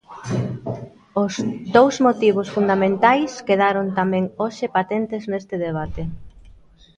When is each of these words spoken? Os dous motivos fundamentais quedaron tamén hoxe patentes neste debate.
Os 1.23 1.33
dous 1.75 1.95
motivos 2.07 2.47
fundamentais 2.55 3.31
quedaron 3.47 3.85
tamén 3.99 4.23
hoxe 4.41 4.65
patentes 4.77 5.23
neste 5.31 5.55
debate. 5.65 6.01